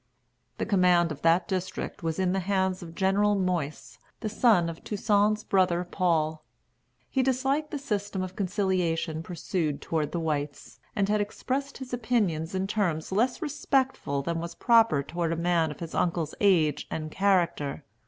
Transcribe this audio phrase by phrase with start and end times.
[0.57, 4.83] The command of that district was in the hands of General Moyse, the son of
[4.83, 6.43] Toussaint's brother Paul.
[7.07, 12.55] He disliked the system of conciliation pursued toward the whites, and had expressed his opinions
[12.55, 17.11] in terms less respectful than was proper toward a man of his uncle's age and
[17.11, 17.83] character.